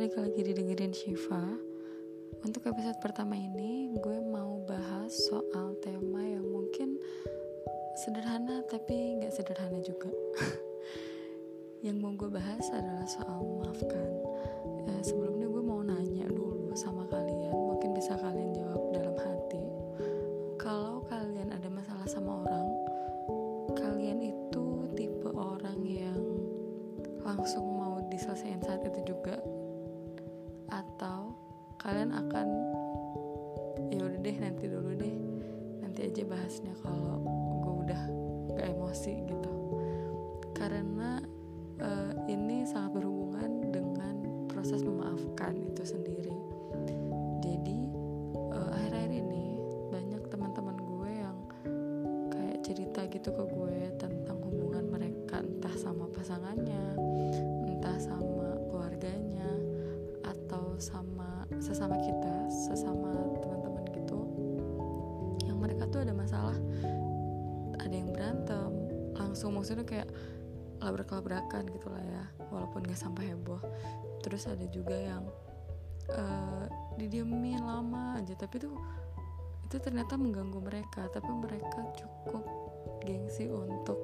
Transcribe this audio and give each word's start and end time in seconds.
balik 0.00 0.16
lagi 0.16 0.40
didengerin 0.40 0.96
Shiva. 0.96 1.44
Untuk 2.40 2.64
episode 2.64 2.96
pertama 3.04 3.36
ini 3.36 3.92
gue 4.00 4.16
mau 4.32 4.64
bahas 4.64 5.12
soal 5.12 5.76
tema 5.84 6.24
yang 6.24 6.48
mungkin 6.48 6.96
sederhana 8.00 8.64
tapi 8.64 9.20
gak 9.20 9.28
sederhana 9.28 9.76
juga. 9.84 10.08
Yang 11.84 11.96
mau 12.00 12.16
gue 12.16 12.32
bahas 12.32 12.64
adalah 12.72 13.04
soal 13.04 13.44
memaafkan 13.44 14.08
eh, 14.88 15.02
Sebelumnya 15.04 15.39
kalian 31.90 32.14
akan 32.14 32.46
ya 33.90 33.98
udah 33.98 34.20
deh 34.22 34.36
nanti 34.38 34.70
dulu 34.70 34.94
deh. 34.94 35.16
Nanti 35.82 36.06
aja 36.06 36.22
bahasnya 36.22 36.70
kalau 36.86 37.18
gue 37.66 37.74
udah 37.82 38.02
gak 38.54 38.70
emosi 38.70 39.26
gitu. 39.26 39.52
Karena 40.54 41.18
uh, 41.82 42.14
ini 42.30 42.62
sangat 42.62 43.02
berhubungan 43.02 43.74
dengan 43.74 44.46
proses 44.46 44.86
memaafkan 44.86 45.58
itu 45.58 45.82
sendiri. 45.82 46.30
Jadi 47.42 47.78
uh, 48.54 48.70
akhir-akhir 48.70 49.10
ini 49.10 49.58
banyak 49.90 50.22
teman-teman 50.30 50.78
gue 50.78 51.10
yang 51.10 51.38
kayak 52.30 52.58
cerita 52.62 53.02
gitu 53.10 53.34
ke 53.34 53.44
gue 53.50 53.78
tentang 53.98 54.38
hubungan 54.46 54.86
mereka 54.94 55.42
entah 55.42 55.74
sama 55.74 56.06
pasangannya 56.14 56.94
entah 57.66 57.98
sama 57.98 58.54
keluarganya 58.70 59.50
sama 60.80 61.44
sesama 61.60 62.00
kita 62.00 62.34
sesama 62.48 63.12
teman-teman 63.44 63.84
gitu 63.92 64.18
yang 65.44 65.60
mereka 65.60 65.84
tuh 65.92 66.02
ada 66.02 66.16
masalah 66.16 66.56
ada 67.78 67.94
yang 67.94 68.10
berantem 68.10 68.72
langsung 69.14 69.52
maksudnya 69.54 69.84
kayak 69.84 70.08
labrak-labrakan 70.80 71.68
gitu 71.68 71.92
lah 71.92 72.00
ya 72.00 72.24
walaupun 72.48 72.88
gak 72.88 72.98
sampai 72.98 73.30
heboh. 73.30 73.60
Terus 74.24 74.48
ada 74.48 74.64
juga 74.68 74.96
yang 74.96 75.24
uh, 76.12 76.64
didiemin 76.96 77.60
lama 77.60 78.16
aja 78.20 78.32
tapi 78.36 78.60
tuh 78.60 78.74
itu 79.70 79.76
ternyata 79.78 80.18
mengganggu 80.18 80.58
mereka 80.58 81.06
tapi 81.14 81.30
mereka 81.30 81.78
cukup 81.94 82.42
gengsi 83.06 83.46
untuk 83.46 83.96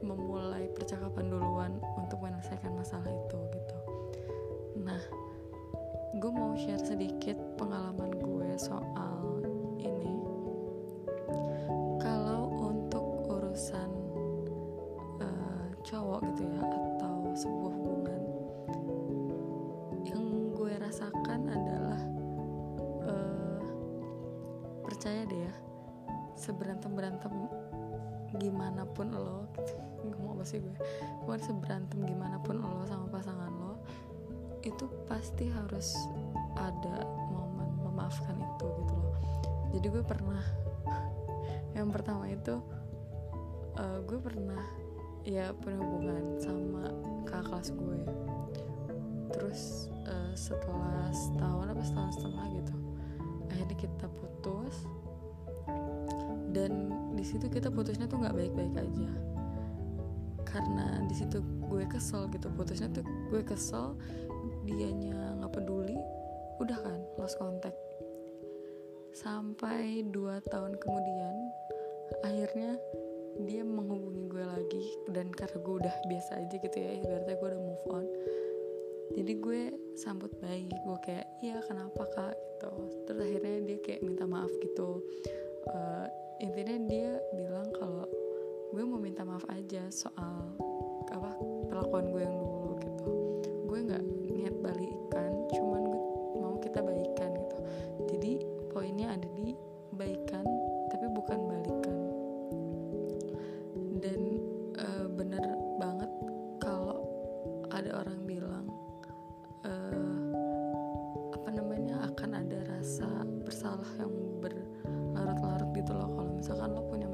memulai 0.00 0.70
percakapan 0.72 1.28
duluan 1.28 1.72
untuk 2.00 2.22
menyelesaikan 2.22 2.72
share 6.56 6.80
sedikit 6.80 7.36
pengalaman 7.60 8.16
gue 8.16 8.48
soal 8.56 9.44
ini. 9.76 10.16
Kalau 12.00 12.48
untuk 12.72 13.28
urusan 13.28 13.90
uh, 15.20 15.68
cowok 15.84 16.24
gitu 16.32 16.48
ya 16.48 16.64
atau 16.64 17.16
sebuah 17.36 17.72
hubungan 17.76 18.22
yang 20.08 20.24
gue 20.56 20.72
rasakan 20.80 21.40
adalah 21.44 22.00
uh, 23.04 23.60
percaya 24.80 25.28
deh 25.28 25.40
ya 25.44 25.54
seberantem 26.40 26.96
berantem 26.96 27.32
gimana 28.40 28.88
pun 28.96 29.12
lo 29.12 29.44
ngomong 30.08 30.40
apa 30.40 30.44
sih 30.48 30.64
gue 30.64 30.76
pokoknya 31.20 31.44
seberantem 31.52 32.00
gimana 32.08 32.40
pun 32.40 32.64
lo 32.64 32.80
sama 32.88 33.08
pasangan 33.12 33.52
lo 33.52 33.76
itu 34.64 34.88
pasti 35.04 35.52
harus 35.52 35.94
ada 36.56 37.04
momen 37.30 37.68
memaafkan 37.84 38.36
itu 38.36 38.66
gitu 38.82 38.94
loh. 38.96 39.16
Jadi 39.76 39.86
gue 39.92 40.04
pernah 40.04 40.42
yang 41.78 41.92
pertama 41.92 42.26
itu 42.28 42.56
uh, 43.76 43.98
gue 44.04 44.18
pernah 44.18 44.62
ya 45.26 45.52
punya 45.52 45.78
hubungan 45.80 46.24
sama 46.40 46.84
kakak 47.28 47.44
kelas 47.52 47.68
gue. 47.76 48.00
Terus 49.36 49.92
uh, 50.08 50.32
setelah 50.32 51.12
setahun 51.12 51.66
apa 51.72 51.82
setahun 51.84 52.12
setengah 52.20 52.46
gitu 52.62 52.74
akhirnya 53.52 53.76
kita 53.76 54.06
putus. 54.08 54.74
Dan 56.56 56.88
di 57.12 57.24
situ 57.26 57.52
kita 57.52 57.68
putusnya 57.68 58.08
tuh 58.08 58.24
nggak 58.24 58.32
baik-baik 58.32 58.74
aja. 58.80 59.10
Karena 60.46 61.04
di 61.04 61.12
situ 61.12 61.44
gue 61.66 61.84
kesel 61.90 62.30
gitu 62.32 62.48
putusnya 62.54 62.88
tuh 62.88 63.04
gue 63.28 63.42
kesel 63.42 63.98
dianya 64.64 65.36
nggak 65.42 65.52
peduli 65.52 65.95
udah 66.60 66.78
kan 66.80 67.00
lost 67.20 67.36
contact. 67.36 67.78
Sampai 69.16 70.04
dua 70.12 70.44
tahun 70.52 70.76
kemudian 70.76 71.36
akhirnya 72.22 72.76
dia 73.44 73.64
menghubungi 73.64 74.32
gue 74.32 74.44
lagi 74.44 74.84
dan 75.12 75.28
karena 75.32 75.58
gue 75.60 75.74
udah 75.84 75.96
biasa 76.08 76.30
aja 76.40 76.56
gitu 76.56 76.76
ya 76.76 77.04
ibaratnya 77.04 77.36
gue 77.36 77.48
udah 77.52 77.60
move 77.60 77.86
on 77.92 78.06
jadi 79.16 79.32
gue 79.38 79.62
sambut 79.96 80.28
baik. 80.44 80.72
Gue 80.84 80.98
kayak 81.00 81.26
iya 81.40 81.56
kenapa 81.64 82.04
kak? 82.10 82.34
Gitu. 82.36 82.72
Terus 83.08 83.20
akhirnya 83.24 83.56
dia 83.64 83.78
kayak 83.80 84.00
minta 84.04 84.24
maaf 84.28 84.52
gitu. 84.60 85.00
Uh, 85.66 86.06
intinya 86.42 86.76
dia 86.84 87.16
bilang 87.32 87.68
kalau 87.72 88.04
gue 88.76 88.82
mau 88.84 89.00
minta 89.00 89.24
maaf 89.24 89.46
aja 89.48 89.88
soal 89.88 90.52
apa 91.08 91.32
perlakuan 91.70 92.12
gue 92.12 92.22
yang 92.28 92.36
dulu 92.36 92.70
gitu. 92.82 93.08
Gue 93.64 93.78
nggak 93.88 94.04
niat 94.36 94.56
balikan 94.60 95.25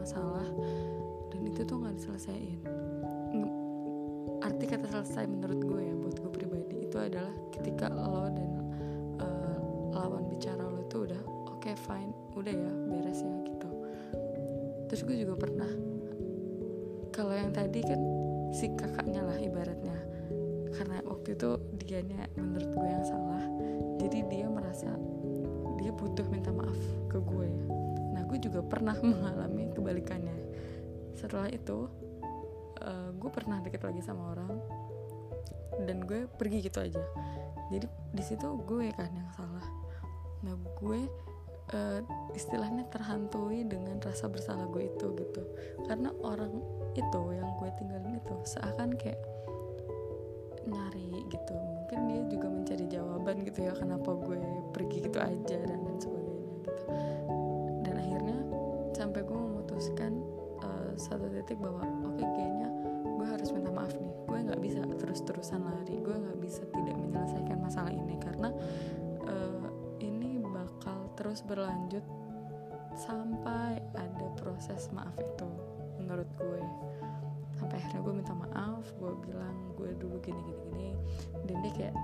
masalah 0.03 0.49
dan 1.31 1.41
itu 1.47 1.63
tuh 1.63 1.79
nggak 1.79 1.95
diselesaikan 1.95 2.61
arti 4.43 4.67
kata 4.67 4.91
selesai 4.91 5.31
menurut 5.31 5.61
gue 5.63 5.81
ya 5.87 5.95
buat 5.95 6.17
gue 6.19 6.31
pribadi 6.35 6.77
itu 6.91 6.97
adalah 6.99 7.31
ketika 7.55 7.87
lo 7.87 8.27
dan 8.27 8.51
uh, 9.23 9.59
lawan 9.95 10.27
bicara 10.27 10.67
lo 10.67 10.83
itu 10.83 11.07
udah 11.07 11.23
oke 11.47 11.63
okay, 11.63 11.79
fine 11.79 12.11
udah 12.35 12.51
ya 12.51 12.73
beres 12.91 13.23
ya 13.23 13.35
gitu. 13.47 13.69
Terus 14.91 15.01
gue 15.07 15.17
juga 15.23 15.35
pernah 15.39 15.71
kalau 17.15 17.39
yang 17.39 17.55
tadi 17.55 17.81
kan 17.87 18.01
si 18.51 18.67
kakaknya 18.75 19.23
lah 19.23 19.39
ibaratnya 19.39 19.95
karena 20.75 20.99
waktu 21.07 21.39
itu 21.39 21.51
dianya 21.87 22.27
menurut 22.35 22.69
gue 22.73 22.89
yang 22.89 23.05
salah 23.07 23.45
jadi 24.03 24.19
dia 24.27 24.47
merasa 24.51 24.91
dia 25.79 25.93
butuh 25.95 26.27
minta 26.33 26.51
maaf 26.51 26.77
ke 27.07 27.21
gue 27.21 27.49
nah 28.13 28.23
gue 28.29 28.39
juga 28.39 28.61
pernah 28.61 28.95
mengalami 29.11 29.73
kebalikannya. 29.73 30.37
Setelah 31.17 31.49
itu 31.49 31.89
uh, 32.85 33.11
gue 33.17 33.31
pernah 33.33 33.59
deket 33.65 33.83
lagi 33.83 34.01
sama 34.05 34.37
orang 34.37 34.55
dan 35.89 36.05
gue 36.05 36.29
pergi 36.29 36.69
gitu 36.69 36.79
aja. 36.85 37.03
Jadi 37.73 37.87
di 38.13 38.23
situ 38.25 38.47
gue 38.69 38.93
kan 38.93 39.09
yang 39.09 39.31
salah. 39.33 39.67
Nah 40.45 40.55
gue 40.79 41.01
uh, 41.73 42.01
istilahnya 42.37 42.85
terhantui 42.93 43.65
dengan 43.65 43.97
rasa 44.05 44.29
bersalah 44.29 44.69
gue 44.69 44.93
itu 44.93 45.07
gitu. 45.17 45.43
Karena 45.89 46.13
orang 46.21 46.53
itu 46.93 47.21
yang 47.33 47.49
gue 47.57 47.71
tinggalin 47.81 48.21
itu 48.21 48.35
seakan 48.45 48.93
kayak 49.01 49.21
nyari 50.69 51.25
gitu. 51.33 51.55
Mungkin 51.57 51.99
dia 52.09 52.23
juga 52.29 52.47
mencari 52.53 52.85
jawaban 52.89 53.37
gitu 53.49 53.59
ya 53.67 53.73
kenapa 53.75 54.11
gue 54.21 54.39
pergi 54.77 54.99
gitu 55.09 55.19
aja 55.19 55.59
dan 55.65 55.81
sebagainya. 55.99 56.03
dan 56.03 56.03
akhirnya 56.03 56.22
sampai 59.13 59.29
gue 59.29 59.41
memutuskan 59.45 60.25
uh, 60.65 60.97
satu 60.97 61.29
titik 61.29 61.61
bahwa 61.61 61.85
oke 61.85 62.17
okay, 62.17 62.25
kayaknya 62.33 62.73
gue 63.05 63.27
harus 63.29 63.53
minta 63.53 63.69
maaf 63.69 63.93
nih. 63.93 64.09
Gue 64.25 64.39
nggak 64.41 64.61
bisa 64.65 64.81
terus-terusan 64.89 65.61
lari. 65.69 66.01
Gue 66.01 66.17
nggak 66.17 66.41
bisa 66.41 66.65
tidak 66.73 66.97
menyelesaikan 66.97 67.61
masalah 67.61 67.93
ini. 67.93 68.17
Karena 68.17 68.49
uh, 69.29 69.69
ini 70.01 70.41
bakal 70.41 71.13
terus 71.13 71.45
berlanjut 71.45 72.01
sampai 72.97 73.85
ada 73.93 74.33
proses 74.41 74.89
maaf 74.97 75.13
itu 75.21 75.49
menurut 76.01 76.33
gue. 76.41 76.65
Sampai 77.61 77.85
akhirnya 77.85 78.01
gue 78.01 78.15
minta 78.17 78.33
maaf 78.33 78.89
gue 78.97 79.13
bilang 79.29 79.77
gue 79.77 79.93
dulu 80.01 80.25
gini 80.25 80.41
gini 80.41 80.57
gini 80.73 80.91
dan 81.53 81.61
dia 81.61 81.73
kayak 81.77 81.97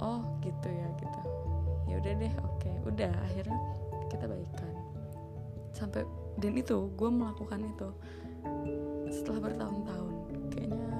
oh 0.00 0.24
gitu 0.40 0.68
ya 0.72 0.88
gitu. 0.96 1.20
Ya 1.92 2.00
udah 2.00 2.12
deh 2.24 2.34
oke. 2.40 2.56
Okay. 2.56 2.74
udah 2.88 3.12
akhirnya 3.20 3.60
kita 4.08 4.24
baikan 4.24 4.95
sampai 5.76 6.08
dan 6.40 6.56
itu 6.56 6.88
gue 6.96 7.10
melakukan 7.12 7.60
itu. 7.60 7.88
Setelah 9.12 9.52
bertahun-tahun 9.52 10.14
kayaknya 10.48 10.92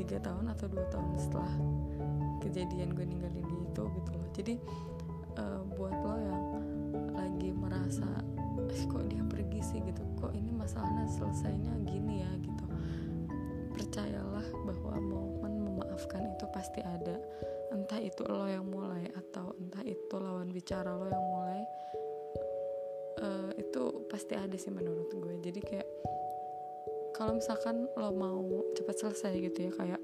tiga 0.00 0.16
tahun 0.24 0.48
atau 0.56 0.66
dua 0.72 0.86
tahun 0.88 1.12
setelah 1.20 1.52
kejadian 2.40 2.96
gue 2.96 3.04
ninggalin 3.04 3.44
dia 3.44 3.60
itu 3.68 3.84
gitu 3.84 4.10
loh. 4.16 4.28
Jadi 4.32 4.54
uh, 5.36 5.60
buat 5.76 5.92
lo 5.92 6.16
yang 6.16 6.44
lagi 7.12 7.50
merasa 7.52 8.08
eh, 8.72 8.82
kok 8.88 9.04
dia 9.04 9.20
pergi 9.28 9.60
sih? 9.60 9.80
gitu. 9.84 10.00
Kok 10.16 10.32
ini 10.32 10.48
masalahnya 10.56 11.04
selesainya 11.12 11.76
gini 11.84 12.24
ya? 12.24 12.32
gitu. 12.40 12.64
Percayalah 13.76 14.48
bahwa 14.64 14.94
momen 14.96 15.52
memaafkan 15.60 16.24
itu 16.32 16.44
pasti 16.52 16.80
ada. 16.80 17.20
Entah 17.72 18.00
itu 18.00 18.24
lo 18.24 18.48
yang 18.48 18.64
mulai 18.64 19.08
atau 19.12 19.52
entah 19.60 19.84
itu 19.84 20.14
lawan 20.16 20.48
bicara 20.48 20.96
lo 20.96 21.04
yang 21.10 21.26
mulai 21.28 21.60
uh, 23.22 23.50
itu 23.56 23.82
pasti 24.10 24.36
ada 24.36 24.56
sih 24.56 24.72
menurut 24.72 25.08
gue. 25.12 25.34
Jadi 25.40 25.60
kayak 25.60 25.88
kalau 27.16 27.40
misalkan 27.40 27.88
lo 27.96 28.12
mau 28.12 28.44
cepat 28.76 28.96
selesai 29.00 29.32
gitu 29.40 29.58
ya 29.68 29.72
kayak 29.72 30.02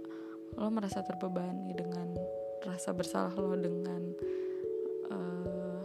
lo 0.57 0.69
merasa 0.73 1.05
terbebani 1.05 1.77
dengan 1.77 2.13
rasa 2.65 2.97
bersalah 2.97 3.33
lo 3.37 3.53
dengan 3.53 4.17
uh, 5.13 5.81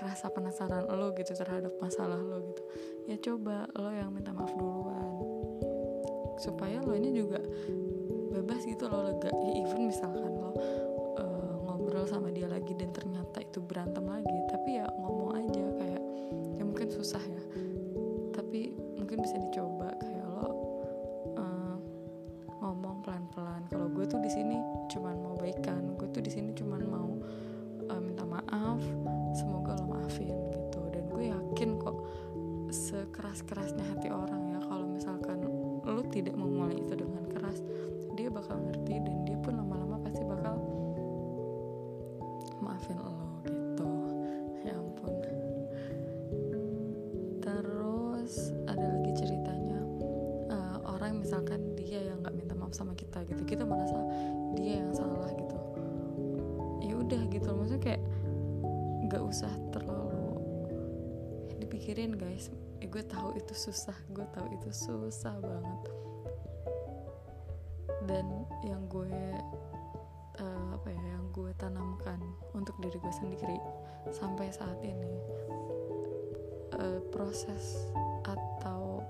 rasa 0.00 0.32
penasaran 0.32 0.88
lo 0.88 1.12
gitu 1.12 1.36
terhadap 1.36 1.76
masalah 1.76 2.16
lo 2.16 2.40
gitu 2.40 2.62
ya 3.08 3.16
coba 3.20 3.68
lo 3.76 3.92
yang 3.92 4.12
minta 4.12 4.32
maaf 4.32 4.52
duluan. 4.56 5.12
Supaya 6.40 6.80
lo 6.80 6.96
ini 6.96 7.12
juga 7.12 7.38
bebas 8.32 8.64
gitu 8.64 8.88
lo 8.88 9.12
lega. 9.12 9.28
Ya 9.28 9.52
even 9.60 9.92
misalkan 9.92 10.32
lo 10.40 10.56
uh, 11.20 11.54
ngobrol 11.68 12.08
sama 12.08 12.32
dia 12.32 12.48
lagi 12.48 12.72
dan 12.72 12.96
ternyata 12.96 13.44
itu 13.44 13.60
berantem 13.60 14.08
lagi 14.08 14.38
tapi 14.48 14.80
ya 14.80 14.88
ngomong 14.96 15.36
aja 15.36 15.71
mungkin 16.82 16.98
susah 16.98 17.22
ya. 17.22 17.42
Tapi 18.34 18.74
mungkin 18.98 19.22
bisa 19.22 19.38
dicoba 19.38 19.94
kayak 20.02 20.22
di 24.18 24.26
sini 24.26 24.58
maaf 52.72 52.80
sama 52.80 52.96
kita 52.96 53.20
gitu. 53.28 53.44
Kita 53.44 53.68
merasa 53.68 54.00
dia 54.56 54.80
yang 54.80 54.96
salah 54.96 55.28
gitu. 55.28 55.58
Ya 56.80 56.96
udah 56.96 57.22
gitu. 57.28 57.52
Maksudnya 57.52 57.82
kayak 57.84 58.02
nggak 59.04 59.22
usah 59.28 59.52
terlalu 59.76 60.40
dipikirin 61.60 62.16
guys. 62.16 62.48
Eh, 62.80 62.88
gue 62.88 63.04
tahu 63.04 63.36
itu 63.36 63.52
susah. 63.52 63.94
Gue 64.08 64.24
tahu 64.32 64.48
itu 64.56 64.72
susah 64.72 65.36
banget. 65.36 65.80
Dan 68.08 68.24
yang 68.64 68.88
gue 68.88 69.20
uh, 70.40 70.68
apa 70.72 70.88
ya 70.88 71.02
yang 71.12 71.28
gue 71.36 71.52
tanamkan 71.60 72.18
untuk 72.56 72.74
diri 72.80 72.96
gue 72.96 73.14
sendiri 73.14 73.60
sampai 74.10 74.48
saat 74.48 74.80
ini 74.80 75.12
uh, 76.80 76.98
proses 77.12 77.86
atau 78.26 79.04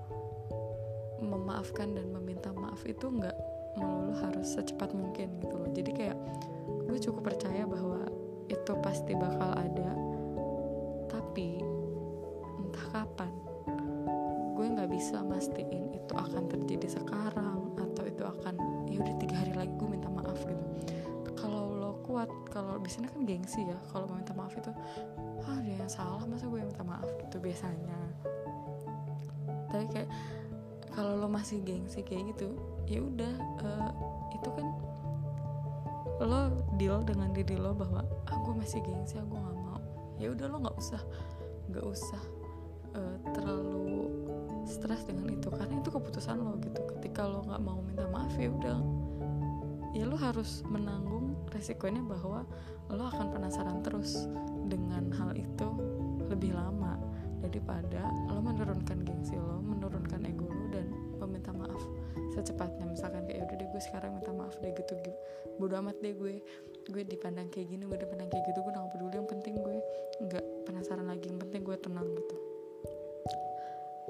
memaafkan 1.23 1.95
dan 1.95 2.11
meminta 2.11 2.51
maaf 2.53 2.83
itu 2.85 3.07
nggak 3.07 3.52
melulu 3.77 4.13
harus 4.21 4.57
secepat 4.57 4.93
mungkin 4.93 5.29
gitu 5.41 5.55
loh. 5.55 5.69
Jadi 5.73 5.91
kayak 5.93 6.17
gue 6.87 6.97
cukup 6.99 7.33
percaya 7.33 7.65
bahwa 7.65 8.05
itu 8.51 8.73
pasti 8.83 9.13
bakal 9.17 9.51
ada. 9.55 9.91
Tapi 11.09 11.61
entah 12.61 12.87
kapan 12.93 13.31
gue 14.53 14.65
nggak 14.79 14.91
bisa 14.95 15.19
mastiin 15.25 15.91
itu 15.91 16.13
akan 16.13 16.45
terjadi 16.47 17.01
sekarang 17.01 17.73
atau 17.75 18.03
itu 18.05 18.23
akan 18.23 18.55
ya 18.87 19.01
udah 19.01 19.15
tiga 19.17 19.35
hari 19.41 19.53
lagi 19.57 19.73
gue 19.75 19.89
minta 19.89 20.07
maaf 20.07 20.39
gitu. 20.45 20.63
Kalau 21.35 21.73
lo 21.73 21.99
kuat 22.05 22.29
kalau 22.53 22.79
biasanya 22.79 23.09
kan 23.11 23.25
gengsi 23.25 23.65
ya 23.65 23.75
kalau 23.91 24.07
mau 24.07 24.15
minta 24.15 24.31
maaf 24.37 24.53
itu 24.55 24.71
ah 25.43 25.57
dia 25.59 25.75
yang 25.83 25.91
salah 25.91 26.23
masa 26.29 26.47
gue 26.47 26.61
minta 26.61 26.85
maaf? 26.85 27.09
Gitu 27.27 27.41
biasanya. 27.41 27.99
Tapi 29.73 29.85
kayak 29.89 30.09
kalau 30.93 31.17
lo 31.17 31.27
masih 31.27 31.59
gengsi 31.65 32.05
kayak 32.05 32.37
gitu 32.37 32.53
ya 32.85 33.01
udah 33.01 33.33
uh, 33.65 33.91
itu 34.29 34.49
kan 34.53 34.67
lo 36.23 36.53
deal 36.77 37.01
dengan 37.03 37.33
diri 37.33 37.57
lo 37.57 37.73
bahwa 37.73 38.05
ah 38.29 38.37
masih 38.63 38.79
gengsi 38.79 39.19
aku 39.19 39.35
nggak 39.35 39.57
mau. 39.59 39.81
Ya 40.15 40.31
udah 40.31 40.45
lo 40.47 40.57
nggak 40.63 40.77
usah 40.79 41.01
nggak 41.67 41.83
usah 41.83 42.21
uh, 42.95 43.17
terlalu 43.35 44.07
stres 44.63 45.03
dengan 45.03 45.35
itu. 45.35 45.51
Karena 45.51 45.83
itu 45.83 45.89
keputusan 45.91 46.39
lo 46.39 46.55
gitu. 46.63 46.79
Ketika 46.97 47.27
lo 47.27 47.43
nggak 47.43 47.61
mau 47.61 47.83
minta 47.83 48.07
maaf 48.07 48.31
ya 48.39 48.47
udah. 48.47 48.79
Ya 49.93 50.07
lo 50.07 50.15
harus 50.17 50.63
menanggung 50.65 51.35
resikonya 51.51 52.01
bahwa 52.01 52.47
lo 52.87 53.03
akan 53.11 53.35
penasaran 53.35 53.83
terus 53.85 54.25
dengan 54.65 55.11
hal 55.13 55.35
itu 55.35 55.52
bodo 65.63 65.79
amat 65.79 65.95
deh 66.03 66.11
gue. 66.11 66.43
Gue 66.91 67.07
dipandang 67.07 67.47
kayak 67.47 67.71
gini 67.71 67.87
gue 67.87 67.95
dipandang 67.95 68.27
kayak 68.27 68.43
gitu 68.51 68.59
gue 68.59 68.73
gak 68.75 68.91
peduli 68.91 69.15
yang 69.15 69.29
penting 69.31 69.55
gue 69.55 69.77
nggak 70.27 70.45
penasaran 70.67 71.07
lagi 71.07 71.31
yang 71.31 71.39
penting 71.39 71.63
gue 71.63 71.77
tenang 71.79 72.07
gitu. 72.11 72.35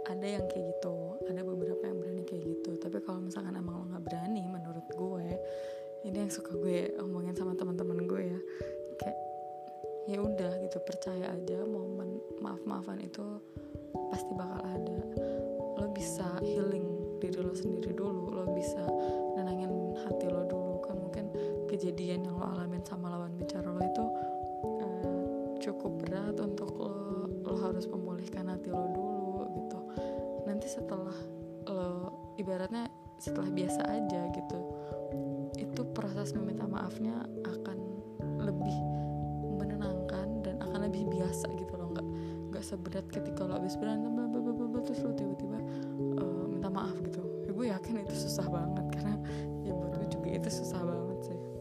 Ada 0.10 0.28
yang 0.42 0.46
kayak 0.50 0.66
gitu 0.74 1.22
ada 1.30 1.42
beberapa 1.46 1.84
yang 1.86 1.98
berani 2.02 2.26
kayak 2.26 2.44
gitu. 2.50 2.82
Tapi 2.82 2.98
kalau 3.06 3.22
misalkan 3.22 3.54
emang 3.54 3.78
lo 3.78 3.86
nggak 3.94 4.04
berani 4.10 4.42
menurut 4.50 4.88
gue 4.90 5.28
ini 6.10 6.18
yang 6.18 6.34
suka 6.34 6.58
gue 6.58 6.98
omongin 6.98 7.38
sama 7.38 7.54
teman-teman 7.54 8.10
gue 8.10 8.22
ya 8.34 8.40
kayak 8.98 9.20
ya 10.10 10.18
udah 10.20 10.52
gitu 10.66 10.82
percaya 10.84 11.30
aja 11.30 11.64
momen 11.64 12.20
maaf 12.42 12.60
maafan 12.66 13.06
itu 13.06 13.22
pasti 14.10 14.34
bakal 14.34 14.66
ada. 14.66 15.00
Lo 15.78 15.94
bisa 15.94 16.26
healing 16.42 16.90
diri 17.22 17.38
lo 17.38 17.54
sendiri 17.54 17.94
dulu 17.94 18.34
lo 18.34 18.50
bisa 18.58 18.82
nenangin 19.38 19.53
kejadian 21.84 22.24
yang 22.24 22.40
lo 22.40 22.48
alamin 22.48 22.80
sama 22.88 23.12
lawan 23.12 23.36
bicara 23.36 23.68
lo 23.68 23.84
itu 23.84 24.06
uh, 24.80 25.52
cukup 25.60 26.00
berat 26.00 26.40
untuk 26.40 26.72
lo 26.80 27.28
lo 27.44 27.60
harus 27.60 27.84
memulihkan 27.92 28.48
hati 28.48 28.72
lo 28.72 28.88
dulu 28.96 29.44
gitu. 29.52 29.80
Nanti 30.48 30.72
setelah 30.72 31.12
lo 31.68 31.84
ibaratnya 32.40 32.88
setelah 33.20 33.52
biasa 33.52 33.84
aja 33.84 34.32
gitu 34.32 34.60
itu 35.60 35.84
proses 35.92 36.32
meminta 36.32 36.64
maafnya 36.64 37.20
akan 37.52 37.78
lebih 38.40 38.80
menenangkan 39.60 40.40
dan 40.40 40.56
akan 40.64 40.88
lebih 40.88 41.04
biasa 41.12 41.52
gitu 41.52 41.76
loh. 41.76 41.92
Nggak 41.92 42.08
nggak 42.48 42.64
seberat 42.64 43.12
ketika 43.12 43.44
lo 43.44 43.60
habis 43.60 43.76
berantem 43.76 44.16
terus 44.88 45.04
lo 45.04 45.12
tiba-tiba 45.20 45.60
uh, 46.16 46.48
minta 46.48 46.72
maaf 46.72 46.96
gitu. 47.04 47.20
Ya, 47.44 47.52
gue 47.52 47.68
yakin 47.76 48.08
itu 48.08 48.16
susah 48.24 48.48
banget 48.48 48.88
karena 48.96 49.20
ya 49.68 49.76
buat 49.76 50.00
gue 50.00 50.08
juga 50.08 50.32
itu 50.32 50.48
susah 50.64 50.80
banget 50.80 51.20
sih 51.28 51.53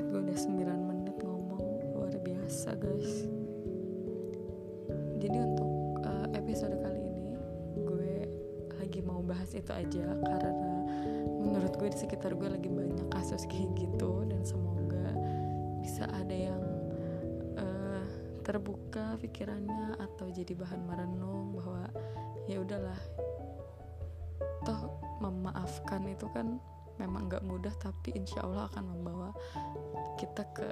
god 0.00 0.08
gue 0.16 0.32
udah 0.32 0.38
9 0.40 0.88
menit 0.88 1.16
ngomong. 1.20 1.64
Luar 1.92 2.16
biasa 2.24 2.72
guys. 2.80 3.28
Jadi 5.20 5.36
untuk 5.36 6.00
uh, 6.00 6.24
episode 6.32 6.72
kali 6.80 7.04
ini 7.04 7.36
gue 7.84 8.12
lagi 8.80 9.04
mau 9.04 9.20
bahas 9.20 9.52
itu 9.52 9.68
aja 9.68 10.16
karena 10.24 10.88
menurut 11.36 11.76
gue 11.76 11.92
di 11.92 11.98
sekitar 12.00 12.32
gue 12.32 12.48
lagi 12.48 12.72
banyak 12.72 13.12
kasus 13.12 13.44
kayak 13.44 13.76
gitu 13.76 14.24
dan 14.24 14.40
semoga 14.40 15.12
bisa 15.84 16.08
ada 16.16 16.32
yang 16.32 16.64
uh, 17.60 18.04
terbuka 18.40 19.20
pikirannya 19.20 20.00
atau 20.00 20.32
jadi 20.32 20.56
bahan 20.56 20.80
merenung 20.80 21.52
bahwa 21.60 21.84
ya 22.48 22.56
udahlah 22.64 23.00
toh 24.64 24.96
memaafkan 25.20 26.08
itu 26.08 26.24
kan 26.32 26.56
memang 27.00 27.32
nggak 27.32 27.44
mudah 27.48 27.72
tapi 27.80 28.12
insya 28.12 28.44
Allah 28.44 28.68
akan 28.68 28.84
membawa 28.84 29.32
kita 30.20 30.44
ke 30.52 30.68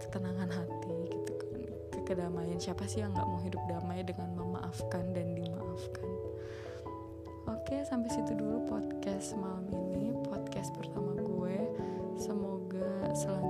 ketenangan 0.00 0.48
hati 0.48 0.96
gitu 1.12 1.32
kan. 1.36 1.60
Ke 1.92 1.98
kedamaian. 2.08 2.56
Siapa 2.56 2.88
sih 2.88 3.04
yang 3.04 3.12
nggak 3.12 3.28
mau 3.28 3.40
hidup 3.44 3.60
damai 3.68 4.00
dengan 4.00 4.32
memaafkan 4.32 5.12
dan 5.12 5.36
dimaafkan? 5.36 6.08
Oke 7.48 7.84
sampai 7.84 8.08
situ 8.12 8.32
dulu 8.32 8.64
podcast 8.64 9.36
malam 9.36 9.68
ini. 9.68 10.16
Podcast 10.24 10.72
pertama 10.72 11.16
gue. 11.20 11.56
Semoga 12.16 13.12
selanjutnya 13.14 13.47